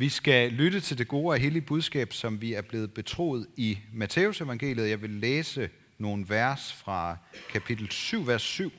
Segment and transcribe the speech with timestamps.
[0.00, 3.78] Vi skal lytte til det gode og hellige budskab, som vi er blevet betroet i
[3.92, 4.90] Matteus evangeliet.
[4.90, 7.16] Jeg vil læse nogle vers fra
[7.50, 8.72] kapitel 7, vers 7,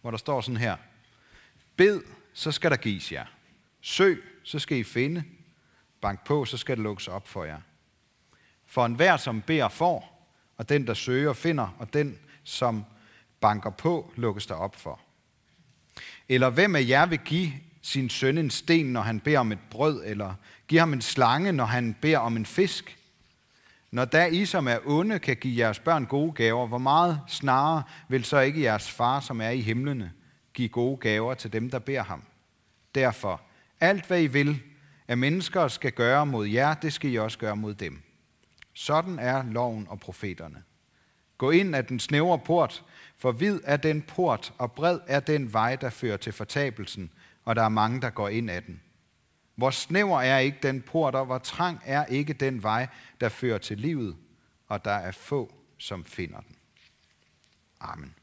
[0.00, 0.76] hvor der står sådan her.
[1.76, 2.00] Bed,
[2.32, 3.26] så skal der gives jer.
[3.80, 5.24] Søg, så skal I finde.
[6.00, 7.60] Bank på, så skal det lukkes op for jer.
[8.66, 12.84] For enhver, som beder, får, og den, der søger, finder, og den, som
[13.40, 15.00] banker på, lukkes der op for.
[16.28, 17.52] Eller hvem af jer vil give
[17.86, 20.34] sin søn en sten, når han beder om et brød, eller
[20.68, 22.98] give ham en slange, når han beder om en fisk?
[23.90, 27.82] Når da I, som er onde, kan give jeres børn gode gaver, hvor meget snarere
[28.08, 30.12] vil så ikke jeres far, som er i himlene,
[30.54, 32.22] give gode gaver til dem, der beder ham?
[32.94, 33.40] Derfor,
[33.80, 34.62] alt hvad I vil,
[35.08, 38.02] at mennesker skal gøre mod jer, det skal I også gøre mod dem.
[38.74, 40.62] Sådan er loven og profeterne.
[41.38, 42.84] Gå ind af den snævre port,
[43.18, 47.10] for vid er den port, og bred er den vej, der fører til fortabelsen,
[47.46, 48.80] og der er mange, der går ind af den.
[49.54, 52.86] Hvor snæver er ikke den port, og hvor trang er ikke den vej,
[53.20, 54.16] der fører til livet,
[54.68, 56.56] og der er få, som finder den.
[57.80, 58.14] Amen.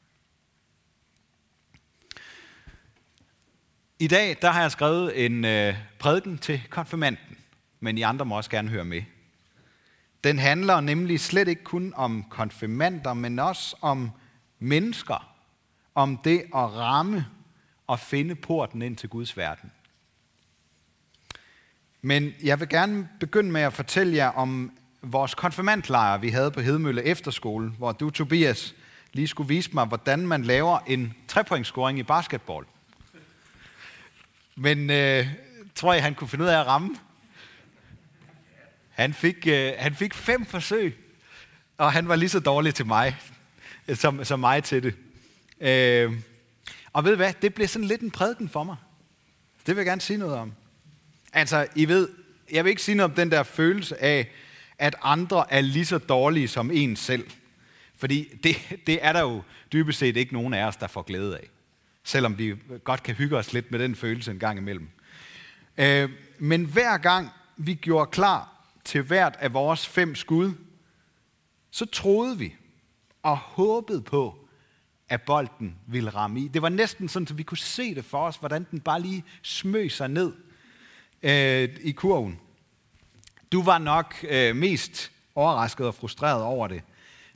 [3.99, 7.37] I dag der har jeg skrevet en øh, prædiken til konfirmanden,
[7.79, 9.03] men I andre må også gerne høre med.
[10.23, 14.11] Den handler nemlig slet ikke kun om konfirmander, men også om
[14.59, 15.35] mennesker,
[15.95, 17.25] om det at ramme
[17.93, 19.71] at finde porten ind til Guds verden.
[22.01, 26.61] Men jeg vil gerne begynde med at fortælle jer om vores konfirmandlejr, vi havde på
[26.61, 28.75] Hedmølle Efterskole, hvor du, Tobias,
[29.13, 32.65] lige skulle vise mig, hvordan man laver en trepointscoring i basketball.
[34.55, 35.27] Men øh,
[35.75, 36.95] tror jeg, han kunne finde ud af at ramme?
[38.89, 40.97] Han fik, øh, han fik fem forsøg,
[41.77, 43.17] og han var lige så dårlig til mig,
[43.93, 44.95] som, som mig til det.
[45.59, 46.13] Øh,
[46.93, 48.75] og ved hvad, det blev sådan lidt en prædiken for mig.
[49.65, 50.53] Det vil jeg gerne sige noget om.
[51.33, 52.09] Altså, I ved,
[52.51, 54.31] jeg vil ikke sige noget om den der følelse af,
[54.77, 57.29] at andre er lige så dårlige som en selv.
[57.95, 58.55] Fordi det,
[58.87, 59.41] det er der jo
[59.73, 61.49] dybest set ikke nogen af os, der får glæde af.
[62.03, 64.89] Selvom vi godt kan hygge os lidt med den følelse en gang imellem.
[65.77, 66.09] Øh,
[66.39, 70.53] men hver gang vi gjorde klar til hvert af vores fem skud,
[71.71, 72.55] så troede vi
[73.23, 74.42] og håbede på,
[75.09, 76.47] at bolden ville ramme i.
[76.47, 79.23] Det var næsten sådan, at vi kunne se det for os, hvordan den bare lige
[79.41, 80.33] smøg sig ned
[81.23, 82.39] øh, i kurven.
[83.51, 86.81] Du var nok øh, mest overrasket og frustreret over det,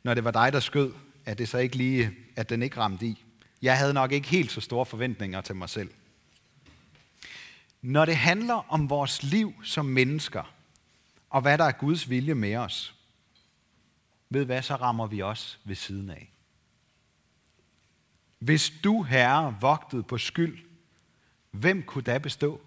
[0.03, 0.93] når det var dig, der skød,
[1.25, 3.23] at det så ikke lige, at den ikke ramte i.
[3.61, 5.89] Jeg havde nok ikke helt så store forventninger til mig selv.
[7.81, 10.53] Når det handler om vores liv som mennesker,
[11.29, 12.95] og hvad der er Guds vilje med os,
[14.29, 16.31] ved hvad, så rammer vi os ved siden af.
[18.39, 20.59] Hvis du, Herre, vogtede på skyld,
[21.51, 22.61] hvem kunne da bestå?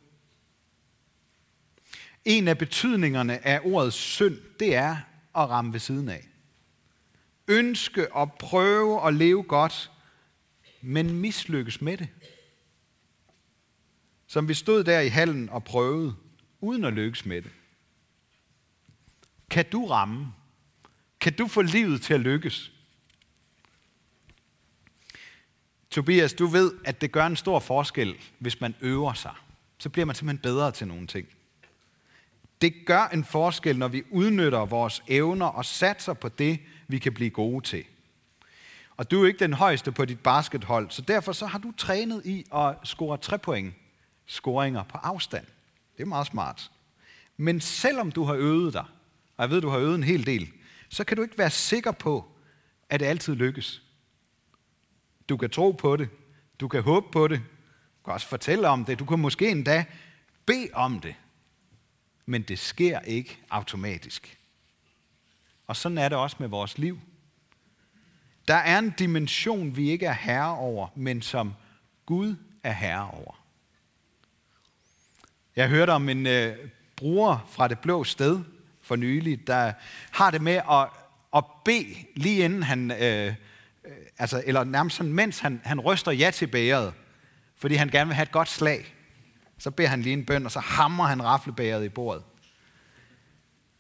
[2.24, 4.96] En af betydningerne af ordet synd, det er
[5.36, 6.28] at ramme ved siden af.
[7.48, 9.90] Ønske at prøve at leve godt,
[10.80, 12.08] men mislykkes med det.
[14.26, 16.14] Som vi stod der i hallen og prøvede,
[16.60, 17.50] uden at lykkes med det.
[19.50, 20.32] Kan du ramme?
[21.20, 22.72] Kan du få livet til at lykkes?
[25.90, 29.34] Tobias, du ved, at det gør en stor forskel, hvis man øver sig.
[29.78, 31.28] Så bliver man simpelthen bedre til nogle ting.
[32.60, 36.58] Det gør en forskel, når vi udnytter vores evner og satser på det,
[36.88, 37.84] vi kan blive gode til.
[38.96, 42.22] Og du er ikke den højeste på dit baskethold, så derfor så har du trænet
[42.24, 43.74] i at score tre point
[44.26, 45.46] scoringer på afstand.
[45.96, 46.70] Det er meget smart.
[47.36, 48.84] Men selvom du har øvet dig,
[49.36, 50.48] og jeg ved, du har øvet en hel del,
[50.88, 52.28] så kan du ikke være sikker på,
[52.90, 53.82] at det altid lykkes.
[55.30, 56.08] Du kan tro på det.
[56.60, 57.38] Du kan håbe på det.
[57.38, 58.98] Du kan også fortælle om det.
[58.98, 59.84] Du kan måske endda
[60.46, 61.14] bede om det.
[62.26, 64.38] Men det sker ikke automatisk.
[65.66, 67.00] Og sådan er det også med vores liv.
[68.48, 71.54] Der er en dimension, vi ikke er herre over, men som
[72.06, 73.44] Gud er herre over.
[75.56, 76.56] Jeg hørte om en øh,
[76.96, 78.40] bruger fra det blå sted
[78.80, 79.72] for nylig, der
[80.10, 80.88] har det med at,
[81.36, 83.34] at bede lige inden han øh,
[84.20, 86.94] altså, eller nærmest sådan, mens han, han ryster ja til bæret,
[87.56, 88.94] fordi han gerne vil have et godt slag,
[89.58, 92.22] så beder han lige en bøn, og så hammer han raflebæret i bordet.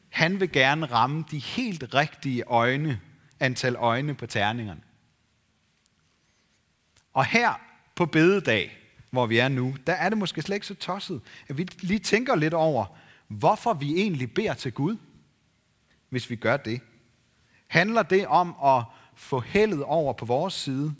[0.08, 3.00] Han vil gerne ramme de helt rigtige øjne,
[3.40, 4.80] antal øjne på terningerne.
[7.12, 7.60] Og her
[7.94, 8.76] på bededag,
[9.10, 11.98] hvor vi er nu, der er det måske slet ikke så tosset, at vi lige
[11.98, 12.86] tænker lidt over,
[13.28, 14.96] hvorfor vi egentlig beder til Gud,
[16.08, 16.80] hvis vi gør det.
[17.68, 18.84] Handler det om at
[19.20, 20.94] få heldet over på vores side?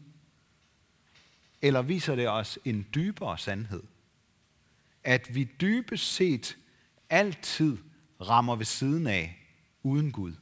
[1.63, 3.83] Eller viser det os en dybere sandhed?
[5.05, 6.57] At vi dybest set
[7.11, 7.79] altid
[8.21, 9.39] rammer ved siden af
[9.83, 10.35] uden Gud.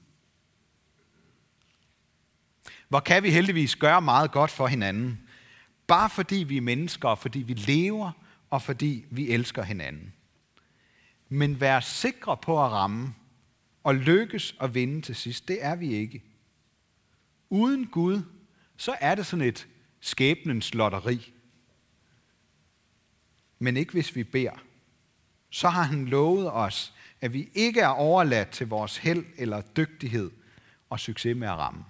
[2.88, 5.20] Hvor kan vi heldigvis gøre meget godt for hinanden,
[5.86, 8.12] bare fordi vi er mennesker, fordi vi lever,
[8.50, 10.12] og fordi vi elsker hinanden.
[11.28, 13.14] Men være sikre på at ramme,
[13.84, 16.22] og lykkes og vinde til sidst, det er vi ikke.
[17.50, 18.22] Uden Gud,
[18.76, 19.68] så er det sådan et
[20.00, 21.32] skæbnens lotteri.
[23.58, 24.62] Men ikke hvis vi beder.
[25.50, 30.30] Så har han lovet os, at vi ikke er overladt til vores held eller dygtighed
[30.90, 31.84] og succes med at ramme.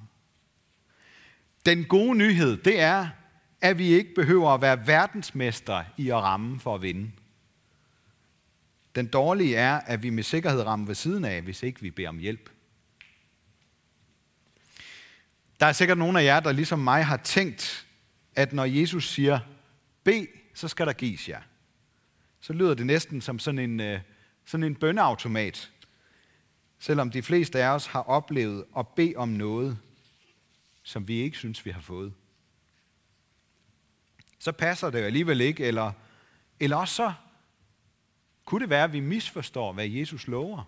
[1.67, 3.09] Den gode nyhed, det er,
[3.61, 7.11] at vi ikke behøver at være verdensmester i at ramme for at vinde.
[8.95, 12.09] Den dårlige er, at vi med sikkerhed rammer ved siden af, hvis ikke vi beder
[12.09, 12.51] om hjælp.
[15.61, 17.87] Der er sikkert nogen af jer, der ligesom mig har tænkt,
[18.37, 19.39] at når Jesus siger,
[20.05, 21.41] bed, så skal der gives jer.
[22.41, 24.01] Så lyder det næsten som sådan en, øh,
[24.45, 25.71] sådan en bønneautomat.
[26.79, 29.79] Selvom de fleste af os har oplevet at bede om noget,
[30.83, 32.13] som vi ikke synes, vi har fået.
[34.39, 35.93] Så passer det alligevel ikke, eller,
[36.61, 37.13] eller også så
[38.45, 40.65] kunne det være, at vi misforstår, hvad Jesus lover.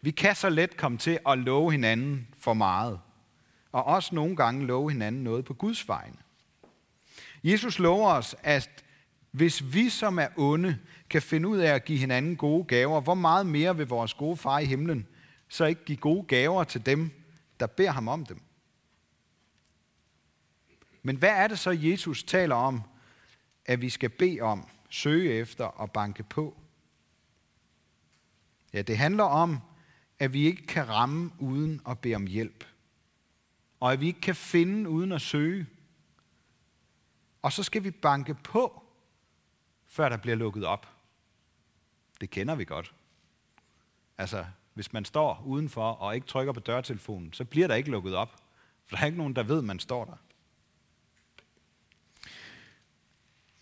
[0.00, 3.00] Vi kan så let komme til at love hinanden for meget,
[3.72, 6.16] og også nogle gange love hinanden noget på Guds vegne.
[7.44, 8.84] Jesus lover os, at
[9.30, 10.78] hvis vi som er onde
[11.10, 14.36] kan finde ud af at give hinanden gode gaver, hvor meget mere vil vores gode
[14.36, 15.06] far i himlen
[15.48, 17.10] så ikke give gode gaver til dem,
[17.60, 18.40] der beder ham om dem?
[21.02, 22.82] Men hvad er det så, Jesus taler om,
[23.66, 26.56] at vi skal bede om, søge efter og banke på?
[28.72, 29.58] Ja, det handler om,
[30.18, 32.64] at vi ikke kan ramme uden at bede om hjælp.
[33.80, 35.66] Og at vi ikke kan finde uden at søge.
[37.42, 38.82] Og så skal vi banke på,
[39.86, 40.86] før der bliver lukket op.
[42.20, 42.94] Det kender vi godt.
[44.18, 44.44] Altså,
[44.74, 48.36] hvis man står udenfor og ikke trykker på dørtelefonen, så bliver der ikke lukket op.
[48.86, 50.16] For der er ikke nogen, der ved, at man står der.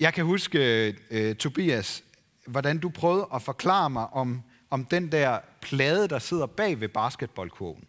[0.01, 2.05] Jeg kan huske, uh, Tobias,
[2.47, 4.43] hvordan du prøvede at forklare mig om,
[4.77, 7.85] om den der plade, der sidder bag ved basketballkurven.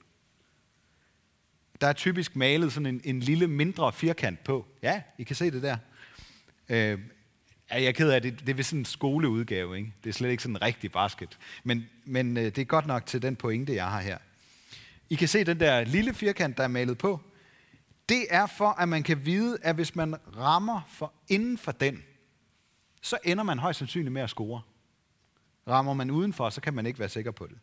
[1.82, 4.66] Der er typisk malet sådan en, en lille mindre firkant på.
[4.82, 5.78] Ja, I kan se det der.
[6.70, 7.00] Øh,
[7.72, 8.48] jeg er ked af det.
[8.48, 9.94] Det er sådan en skoleudgave, ikke?
[10.04, 11.38] Det er slet ikke sådan en rigtig basket.
[11.64, 14.18] Men, men øh, det er godt nok til den pointe, jeg har her.
[15.10, 17.22] I kan se den der lille firkant, der er malet på.
[18.10, 22.04] Det er for, at man kan vide, at hvis man rammer for inden for den,
[23.02, 24.62] så ender man højst sandsynligt med at score.
[25.68, 27.58] Rammer man udenfor, så kan man ikke være sikker på det.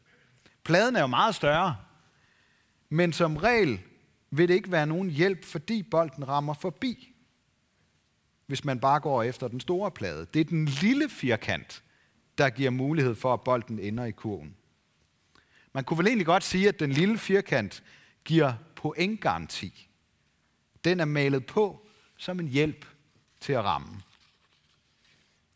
[0.65, 1.77] Pladen er jo meget større,
[2.89, 3.81] men som regel
[4.31, 7.15] vil det ikke være nogen hjælp, fordi bolden rammer forbi,
[8.47, 10.27] hvis man bare går efter den store plade.
[10.35, 11.83] Det er den lille firkant,
[12.39, 14.57] der giver mulighed for, at bolden ender i kurven.
[15.73, 17.83] Man kunne vel egentlig godt sige, at den lille firkant
[18.25, 19.89] giver pointgaranti.
[20.85, 21.87] Den er malet på
[22.17, 22.87] som en hjælp
[23.41, 24.03] til at ramme.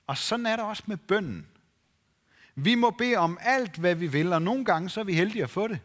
[0.07, 1.47] Og sådan er det også med bønden.
[2.61, 5.43] Vi må bede om alt, hvad vi vil, og nogle gange så er vi heldige
[5.43, 5.81] at få det.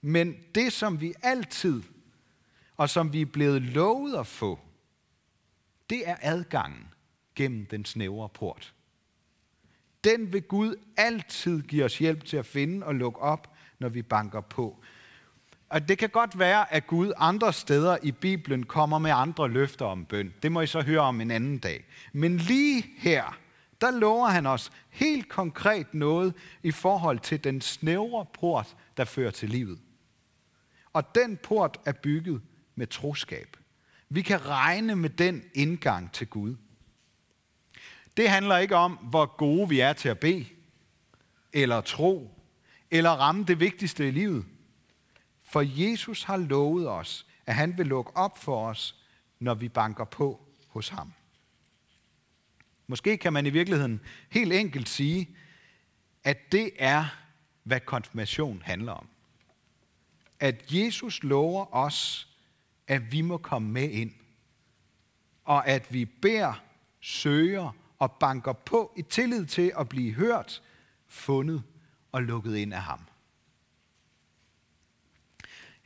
[0.00, 1.82] Men det, som vi altid,
[2.76, 4.58] og som vi er blevet lovet at få,
[5.90, 6.88] det er adgangen
[7.34, 8.74] gennem den snævre port.
[10.04, 14.02] Den vil Gud altid give os hjælp til at finde og lukke op, når vi
[14.02, 14.82] banker på.
[15.68, 19.86] Og det kan godt være, at Gud andre steder i Bibelen kommer med andre løfter
[19.86, 20.34] om bøn.
[20.42, 21.84] Det må I så høre om en anden dag.
[22.12, 23.38] Men lige her,
[23.80, 29.30] der lover han os helt konkret noget i forhold til den snævre port, der fører
[29.30, 29.78] til livet.
[30.92, 32.42] Og den port er bygget
[32.74, 33.56] med troskab.
[34.08, 36.56] Vi kan regne med den indgang til Gud.
[38.16, 40.46] Det handler ikke om, hvor gode vi er til at bede,
[41.52, 42.30] eller tro,
[42.90, 44.44] eller ramme det vigtigste i livet–
[45.48, 48.96] for Jesus har lovet os, at han vil lukke op for os,
[49.38, 51.12] når vi banker på hos ham.
[52.90, 55.36] Måske kan man i virkeligheden helt enkelt sige,
[56.24, 57.04] at det er,
[57.62, 59.08] hvad konfirmation handler om.
[60.40, 62.28] At Jesus lover os,
[62.86, 64.12] at vi må komme med ind.
[65.44, 66.62] Og at vi beder,
[67.00, 70.62] søger og banker på i tillid til at blive hørt,
[71.06, 71.62] fundet
[72.12, 73.00] og lukket ind af ham.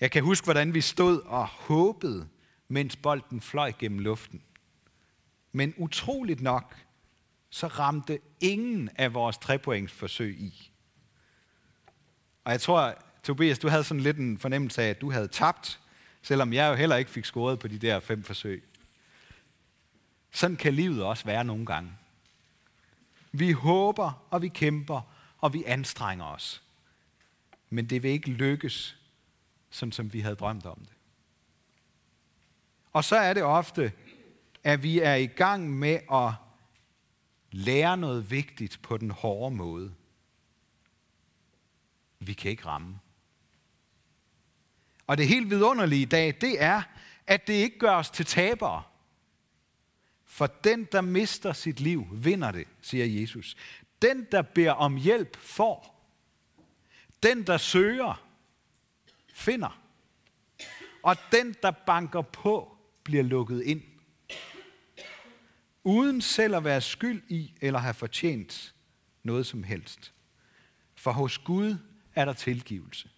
[0.01, 2.29] Jeg kan huske, hvordan vi stod og håbede,
[2.69, 4.43] mens bolden fløj gennem luften.
[5.53, 6.77] Men utroligt nok,
[7.55, 10.71] så ramte ingen af vores trepoingsforsøg i.
[12.45, 15.81] Og jeg tror, Tobias, du havde sådan lidt en fornemmelse af, at du havde tabt,
[16.23, 18.65] selvom jeg jo heller ikke fik scoret på de der fem forsøg.
[20.31, 21.93] Sådan kan livet også være nogle gange.
[23.33, 25.01] Vi håber, og vi kæmper,
[25.39, 26.63] og vi anstrenger os.
[27.71, 28.97] Men det vil ikke lykkes,
[29.71, 30.97] sådan som vi havde drømt om det.
[32.93, 33.93] Og så er det ofte,
[34.65, 36.35] at vi er i gang med at
[37.53, 39.95] lære noget vigtigt på den hårde måde.
[42.19, 42.99] Vi kan ikke ramme.
[45.07, 46.83] Og det helt vidunderlige i dag, det er,
[47.27, 48.83] at det ikke gør os til tabere.
[50.25, 53.57] For den, der mister sit liv, vinder det, siger Jesus.
[54.03, 56.09] Den, der beder om hjælp, får.
[57.23, 58.27] Den, der søger,
[59.35, 59.83] finder.
[61.03, 63.83] Og den, der banker på, bliver lukket ind.
[65.85, 68.75] Uden selv at være skyld i eller have fortjent
[69.23, 70.13] noget som helst.
[70.95, 71.77] For hos Gud
[72.15, 73.09] er der tilgivelse.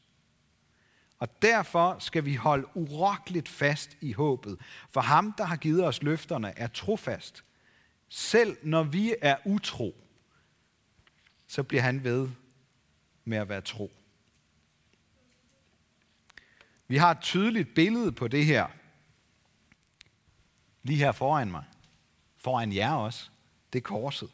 [1.19, 4.61] Og derfor skal vi holde urokkeligt fast i håbet.
[4.91, 7.45] For ham, der har givet os løfterne, er trofast.
[8.09, 9.97] Selv når vi er utro,
[11.47, 12.29] så bliver han ved
[13.25, 13.93] med at være tro.
[16.89, 18.67] Vi har et tydeligt billede på det her.
[20.83, 21.65] Lige her foran mig.
[22.45, 23.31] Foran jer også.
[23.73, 24.31] Det er korset.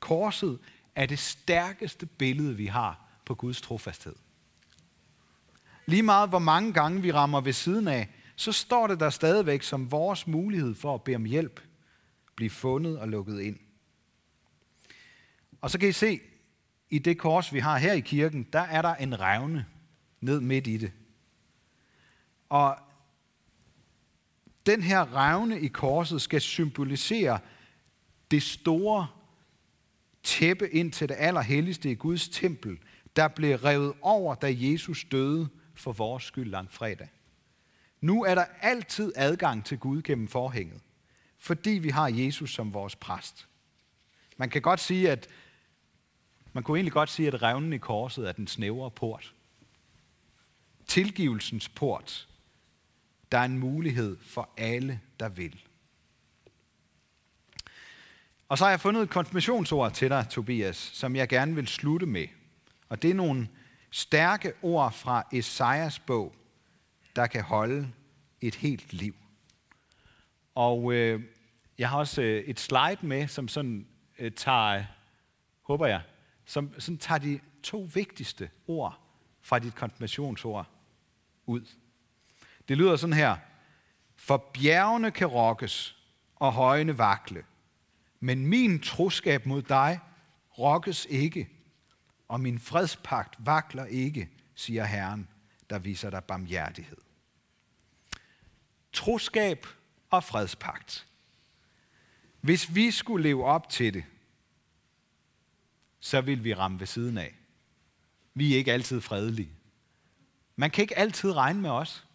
[0.00, 0.58] Korset
[0.94, 4.14] er det stærkeste billede, vi har på Guds trofasthed.
[5.86, 9.62] Lige meget hvor mange gange vi rammer ved siden af, så står det der stadigvæk
[9.62, 11.60] som vores mulighed for at bede om hjælp,
[12.36, 13.58] blive fundet og lukket ind.
[15.60, 16.20] Og så kan I se,
[16.90, 19.66] i det kors, vi har her i kirken, der er der en revne
[20.20, 20.92] ned midt i det.
[22.48, 22.78] Og
[24.66, 27.38] den her revne i korset skal symbolisere
[28.30, 29.06] det store
[30.22, 32.78] tæppe ind til det allerhelligste i Guds tempel,
[33.16, 37.08] der blev revet over, da Jesus døde for vores skyld langfredag.
[38.00, 40.80] Nu er der altid adgang til Gud gennem forhænget,
[41.38, 43.48] fordi vi har Jesus som vores præst.
[44.36, 45.28] Man kan godt sige, at
[46.52, 49.34] man kunne egentlig godt sige, at revnen i korset er den snævre port.
[50.86, 52.28] Tilgivelsens port.
[53.32, 55.62] Der er en mulighed for alle, der vil.
[58.48, 62.06] Og så har jeg fundet et konfirmationsord til dig, Tobias, som jeg gerne vil slutte
[62.06, 62.26] med.
[62.88, 63.48] Og det er nogle
[63.90, 66.34] stærke ord fra Esajas bog,
[67.16, 67.92] der kan holde
[68.40, 69.14] et helt liv.
[70.54, 71.22] Og øh,
[71.78, 73.86] jeg har også øh, et slide med, som sådan
[74.18, 74.84] øh, tager,
[75.62, 76.02] håber jeg,
[76.44, 79.00] som sådan tager de to vigtigste ord
[79.40, 80.66] fra dit konfirmationsord
[81.46, 81.66] ud.
[82.68, 83.36] Det lyder sådan her.
[84.16, 85.96] For bjergene kan rokkes
[86.36, 87.44] og højene vakle,
[88.20, 90.00] men min troskab mod dig
[90.58, 91.48] rokkes ikke,
[92.28, 95.28] og min fredspagt vakler ikke, siger Herren,
[95.70, 96.96] der viser dig barmhjertighed.
[98.92, 99.66] Troskab
[100.10, 101.06] og fredspagt.
[102.40, 104.04] Hvis vi skulle leve op til det,
[106.00, 107.34] så vil vi ramme ved siden af.
[108.34, 109.50] Vi er ikke altid fredelige.
[110.56, 112.05] Man kan ikke altid regne med os.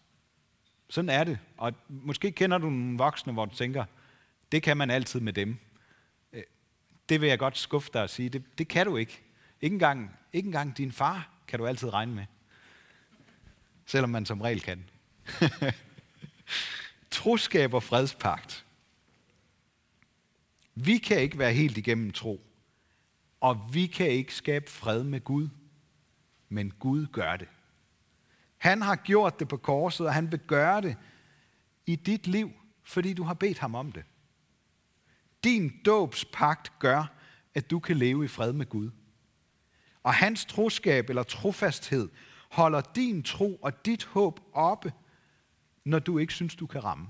[0.92, 1.38] Sådan er det.
[1.56, 3.84] Og måske kender du nogle voksne, hvor du tænker,
[4.52, 5.58] det kan man altid med dem.
[6.32, 6.42] Øh,
[7.08, 9.22] det vil jeg godt skuffe dig og sige, det, det kan du ikke.
[9.60, 12.24] Ikke engang, ikke engang din far kan du altid regne med.
[13.86, 14.84] Selvom man som regel kan.
[17.10, 18.66] Troskab og fredspagt.
[20.74, 22.46] Vi kan ikke være helt igennem tro.
[23.40, 25.48] Og vi kan ikke skabe fred med Gud.
[26.48, 27.48] Men Gud gør det.
[28.62, 30.96] Han har gjort det på korset, og han vil gøre det
[31.86, 32.50] i dit liv,
[32.82, 34.04] fordi du har bedt ham om det.
[35.44, 37.12] Din dåbspagt gør,
[37.54, 38.90] at du kan leve i fred med Gud.
[40.02, 42.08] Og hans troskab eller trofasthed
[42.50, 44.92] holder din tro og dit håb oppe,
[45.84, 47.08] når du ikke synes, du kan ramme.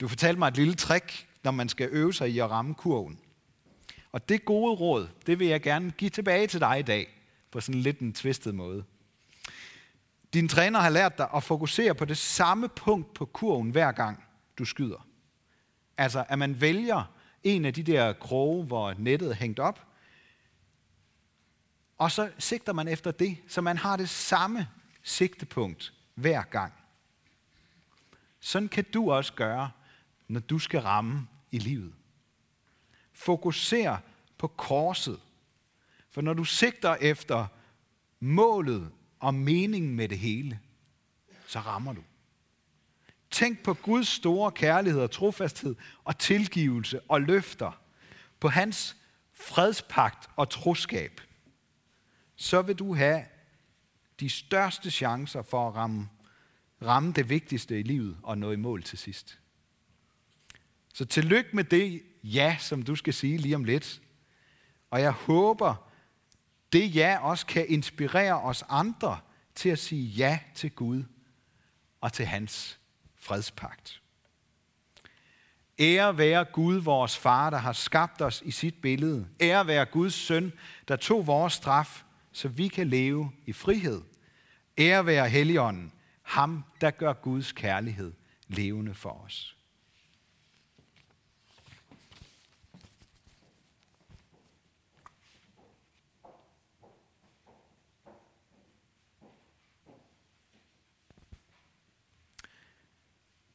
[0.00, 3.20] Du fortalte mig et lille trick, når man skal øve sig i at ramme kurven.
[4.12, 7.19] Og det gode råd, det vil jeg gerne give tilbage til dig i dag,
[7.50, 8.84] på sådan lidt en tvistet måde.
[10.34, 14.24] Din træner har lært dig at fokusere på det samme punkt på kurven hver gang
[14.58, 15.06] du skyder.
[15.96, 19.86] Altså, at man vælger en af de der kroge, hvor nettet er hængt op,
[21.98, 24.68] og så sigter man efter det, så man har det samme
[25.02, 26.72] sigtepunkt hver gang.
[28.40, 29.70] Sådan kan du også gøre,
[30.28, 31.94] når du skal ramme i livet.
[33.12, 33.98] Fokuser
[34.38, 35.20] på korset.
[36.10, 37.46] For når du sigter efter
[38.20, 40.60] målet og meningen med det hele,
[41.46, 42.02] så rammer du.
[43.30, 45.74] Tænk på Guds store kærlighed og trofasthed
[46.04, 47.80] og tilgivelse og løfter.
[48.40, 48.96] På hans
[49.32, 51.20] fredspagt og troskab
[52.36, 53.24] så vil du have
[54.20, 56.08] de største chancer for at ramme,
[56.82, 59.38] ramme det vigtigste i livet og nå i mål til sidst.
[60.94, 64.02] Så tillykke med det ja, som du skal sige lige om lidt.
[64.90, 65.89] Og jeg håber,
[66.72, 69.18] det ja også kan inspirere os andre
[69.54, 71.04] til at sige ja til Gud
[72.00, 72.78] og til hans
[73.16, 74.02] fredspagt.
[75.78, 79.28] Ære være Gud, vores far, der har skabt os i sit billede.
[79.40, 80.52] Ære være Guds søn,
[80.88, 84.02] der tog vores straf, så vi kan leve i frihed.
[84.78, 88.12] Ære være Helligånden, ham, der gør Guds kærlighed
[88.48, 89.56] levende for os.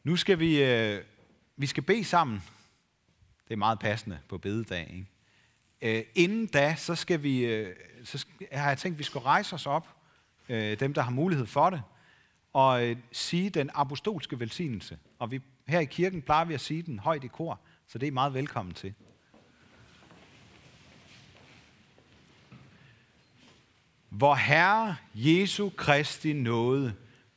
[0.06, 1.02] Nu skal vi, øh,
[1.58, 2.44] vi skal bede sammen.
[3.48, 5.06] Det er meget passende på bededag.
[5.82, 6.00] Ikke?
[6.00, 9.22] Øh, inden da, så, skal vi, øh, så skal, har jeg tænkt, at vi skal
[9.22, 9.88] rejse os op,
[10.50, 11.82] øh, dem der har mulighed for det,
[12.54, 14.98] og øh, sige den apostolske velsignelse.
[15.20, 18.08] Og vi, her i kirken plejer vi at sige den højt i kor, så det
[18.08, 18.94] er meget velkommen til.
[24.10, 26.96] Hvor Herre Jesu Kristi nåde,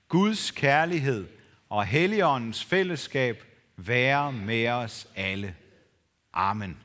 [0.08, 1.37] Guds kærlighed
[1.68, 3.44] og Helligåndens fællesskab
[3.76, 5.54] være med os alle.
[6.32, 6.78] Amen.